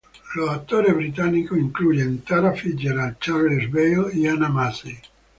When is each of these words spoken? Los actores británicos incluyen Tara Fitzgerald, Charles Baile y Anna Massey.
Los 0.33 0.49
actores 0.49 0.95
británicos 0.95 1.59
incluyen 1.59 2.21
Tara 2.23 2.53
Fitzgerald, 2.55 3.19
Charles 3.19 3.71
Baile 3.71 4.05
y 4.15 4.25
Anna 4.25 4.49
Massey. 4.49 4.97